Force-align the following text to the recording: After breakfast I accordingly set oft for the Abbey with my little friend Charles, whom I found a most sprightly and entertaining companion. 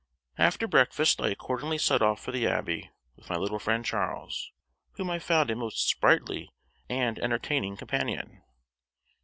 After 0.39 0.65
breakfast 0.67 1.21
I 1.21 1.29
accordingly 1.29 1.77
set 1.77 2.01
oft 2.01 2.23
for 2.23 2.31
the 2.31 2.47
Abbey 2.47 2.89
with 3.15 3.29
my 3.29 3.35
little 3.35 3.59
friend 3.59 3.85
Charles, 3.85 4.51
whom 4.93 5.11
I 5.11 5.19
found 5.19 5.51
a 5.51 5.55
most 5.55 5.87
sprightly 5.87 6.51
and 6.89 7.19
entertaining 7.19 7.77
companion. 7.77 8.41